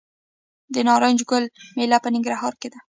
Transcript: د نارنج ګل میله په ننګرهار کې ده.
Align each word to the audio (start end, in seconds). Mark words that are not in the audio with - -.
د 0.73 0.75
نارنج 0.87 1.19
ګل 1.29 1.45
میله 1.77 1.97
په 2.03 2.09
ننګرهار 2.13 2.53
کې 2.61 2.67
ده. 2.73 2.79